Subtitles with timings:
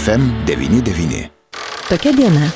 [0.00, 1.28] FM99.
[1.88, 2.50] Tokia diena.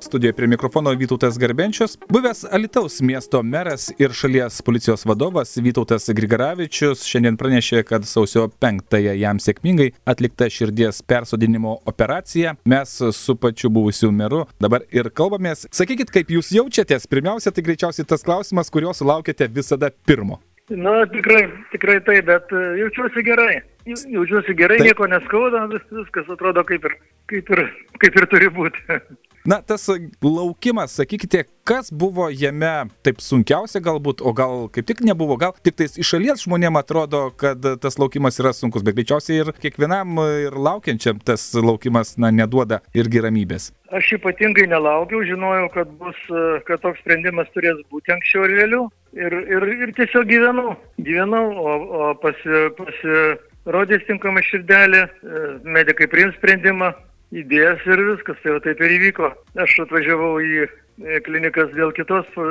[0.00, 7.02] Studijoje prie mikrofono Vytautas Garbenčius, buvęs Alitaus miesto meras ir šalies policijos vadovas Vytautas Grigaravičius
[7.04, 12.54] šiandien pranešė, kad sausio 5-ąją jam sėkmingai atlikta širdies persodinimo operacija.
[12.64, 15.66] Mes su pačiu buvusiu meru dabar ir kalbamės.
[15.74, 17.10] Sakykit, kaip jūs jaučiatės?
[17.10, 20.38] Pirmiausia, tai greičiausiai tas klausimas, kurio sulaukėte visada pirmo.
[20.70, 23.60] Na, tikrai, tikrai taip, bet e, jaučiuosi gerai.
[23.86, 24.88] Jau- Jaučiuosi gerai, Taip.
[24.88, 26.96] nieko neskauda, vis, viskas atrodo kaip ir,
[27.30, 27.60] kaip, ir,
[28.02, 28.82] kaip ir turi būti.
[29.46, 29.86] Na, tas
[30.22, 35.76] laukimas, sakykite, kas buvo jame taip sunkiausia galbūt, o gal kaip tik nebuvo, gal tik
[35.78, 40.58] tais iš šalies žmonėm atrodo, kad tas laukimas yra sunkus, bet greičiausiai ir kiekvienam ir
[40.58, 43.70] laukiančiam tas laukimas, na, neduoda irgi ramybės.
[43.94, 46.18] Aš ypatingai nelaukiau, žinojau, kad, bus,
[46.66, 48.88] kad toks sprendimas turės būti anksčiau ir vėliau.
[49.16, 50.74] Ir, ir, ir tiesiog gyvenau.
[51.00, 55.44] Gyvenau, o, o pasi, pasirodys tinkama širdelė, e,
[55.78, 56.90] medikai priims sprendimą,
[57.34, 59.30] įdės ir viskas, tai jau taip ir įvyko.
[59.62, 62.48] Aš atvažiavau į e, klinikas dėl kitos e,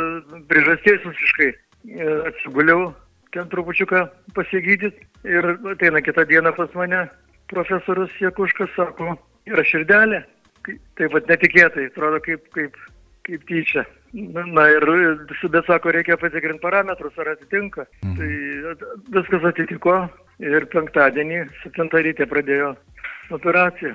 [0.50, 1.52] priežasties visiškai.
[1.86, 2.90] E, Atsiguliau
[3.36, 7.06] ten trupučiuką pasigydyti ir ateina kitą dieną pas mane
[7.52, 9.16] profesorius Jekuškas, sako,
[9.50, 10.23] yra širdelė.
[10.98, 12.78] Taip pat netikėtai, atrodo kaip, kaip,
[13.28, 13.84] kaip tyčia.
[14.16, 14.86] Na, ir
[15.52, 17.86] bet sako, reikia patikrinti parametrus, ar atitinka.
[18.02, 18.16] Mhm.
[18.18, 19.98] Tai viskas atitiko
[20.42, 22.73] ir penktadienį, 7 ryte pradėjo
[23.36, 23.94] operaciją.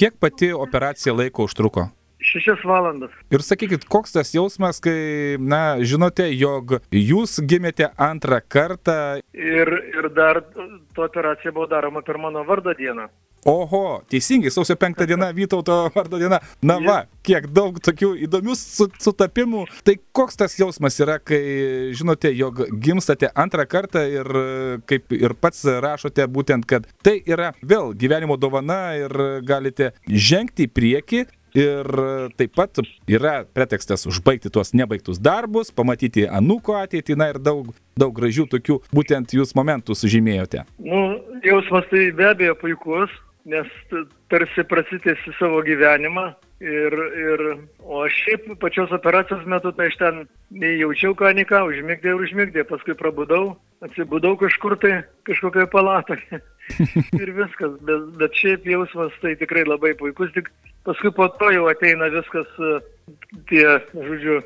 [0.00, 1.88] Kiek pati operacija laiko užtruko?
[2.30, 3.14] Šešias valandas.
[3.34, 8.98] Ir sakykit, koks tas jausmas, kai, na, žinote, jog jūs gimėte antrą kartą.
[9.34, 13.08] Ir, ir dar ta operacija buvo daroma per mano vardo dieną.
[13.48, 16.38] Oho, teisingai, sausio penktą dieną Vytauto vardo diena.
[16.62, 19.62] Na va, kiek daug tokių įdomių su- sutapimų.
[19.86, 21.40] Tai koks tas jausmas yra, kai
[21.96, 24.44] žinote, jog gimstate antrą kartą ir e,
[24.84, 29.16] kaip ir pats rašote būtent, kad tai yra vėl gyvenimo dovana ir
[29.48, 31.24] galite žengti į priekį.
[31.56, 31.88] Ir
[32.38, 38.14] taip pat yra pretekstas užbaigti tuos nebaigtus darbus, pamatyti anūko ateitį, na ir daug, daug
[38.16, 40.66] gražių tokių būtent jūs momentų sužymėjote.
[40.84, 43.10] Nu, jausmas tai be abejo puikus,
[43.50, 43.66] nes
[44.30, 46.30] tarsi prasitėsi savo gyvenimą.
[46.60, 47.42] Ir, ir,
[47.80, 50.18] o šiaip pačios operacijos metu tai aš ten
[50.52, 56.42] nei jaučiau ką, nei ką, užmigdė ir užmigdė, paskui prabudau, atsibudau kažkur tai, kažkokioje palatoje.
[57.22, 60.52] ir viskas, bet, bet šiaip jausmas tai tikrai labai puikus, tik
[60.88, 62.72] paskui po to jau ateina viskas, e,
[63.50, 64.40] tie, žodžiu,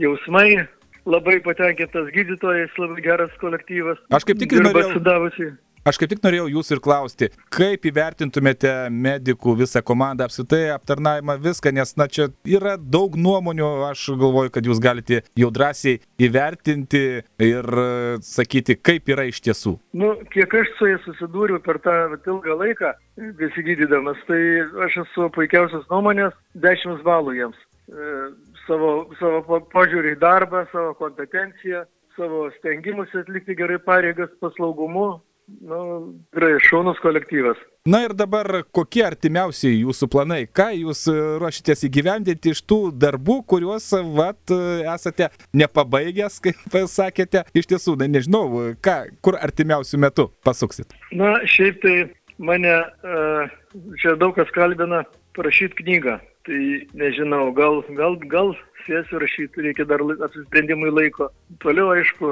[0.00, 0.66] jausmai,
[1.08, 4.00] labai patenkintas gydytojas, labai geras kolektyvas.
[4.14, 5.54] Aš kaip tik ir norėjau-.
[5.88, 11.70] Aš kaip tik norėjau jūsų ir klausti, kaip įvertintumėte medikų visą komandą, apskritai aptarnavimą viską,
[11.72, 17.00] nes na čia yra daug nuomonių, aš galvoju, kad jūs galite jau drąsiai įvertinti
[17.46, 17.86] ir e,
[18.20, 19.78] sakyti, kaip yra iš tiesų.
[19.96, 22.90] Nu, kiek aš su jais susidūriau per tą ilgą laiką,
[23.40, 24.42] besigydydamas, tai
[24.88, 26.36] aš esu puikiausios nuomonės,
[26.68, 27.62] 10 balų jiems.
[27.88, 28.10] E,
[28.66, 28.90] savo,
[29.22, 31.86] savo po- požiūrį į darbą, savo kompetenciją,
[32.18, 35.22] savo stengimus atlikti gerai pareigas, paslaugumu.
[35.48, 35.78] Nu,
[36.32, 37.56] tikrai šaunus kolektyvas.
[37.88, 43.38] Na ir dabar kokie artimiausi jūsų planai, ką jūs e, ruošitės įgyvendinti iš tų darbų,
[43.48, 43.86] kuriuos
[44.18, 44.58] vat, e,
[44.92, 50.92] esate nepabaigęs, kaip sakėte, iš tiesų, na nežinau, e, ką, kur artimiausių metų pasuksit.
[51.16, 51.96] Na, šiaip tai
[52.38, 52.74] mane
[53.98, 55.06] čia daug kas kalbina
[55.38, 56.18] parašyti knygą.
[56.48, 56.64] Tai
[56.96, 58.54] nežinau, gal, gal, gal
[58.86, 61.28] sėsiu rašyti, reikia dar apsisprendimui laiko.
[61.60, 62.30] Toliau, aišku,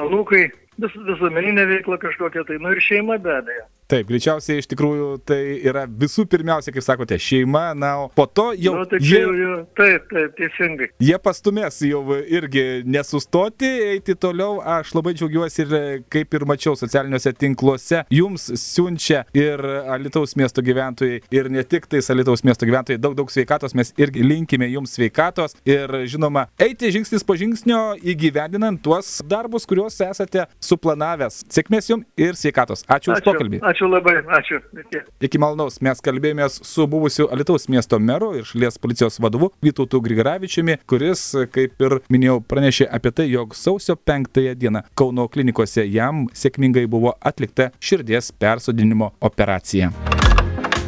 [0.00, 0.46] anūkai,
[0.80, 3.66] vis, visuomeninė veikla kažkokia, tai nu ir šeima be abejo.
[3.90, 8.46] Taip, greičiausiai iš tikrųjų tai yra visų pirmiausia, kaip sakote, šeima, na, o po to
[8.56, 10.88] jau nu, tai jie, jau, taip, taip, teisingai.
[11.04, 14.62] jie pastumės jau irgi nesustoti, eiti toliau.
[14.74, 15.74] Aš labai džiaugiuosi ir
[16.12, 19.60] kaip ir mačiau socialiniuose tinkluose, jums siunčia ir
[19.92, 24.24] Alitaus miesto gyventojai, ir ne tik tais Alitaus miesto gyventojai, daug, daug sveikatos, mes irgi
[24.24, 31.42] linkime jums sveikatos ir žinoma, eiti žingsnis po žingsnio įgyvendinant tuos darbus, kuriuos esate suplanavęs.
[31.52, 32.88] Sėkmės jums ir sveikatos.
[32.88, 33.60] Ačiū, už pokalbį.
[33.74, 34.60] Ačiū labai, ačiū.
[34.84, 35.00] Iki.
[35.26, 40.78] Iki malonaus mes kalbėjomės su buvusiu Alitaus miesto meru ir šalies policijos vadovu Vytautu Grigaravičiumi,
[40.86, 46.86] kuris, kaip ir minėjau, pranešė apie tai, jog sausio 5 dieną Kauno klinikose jam sėkmingai
[46.86, 49.90] buvo atlikta širdies persodinimo operacija.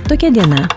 [0.06, 0.69] Tokia diena.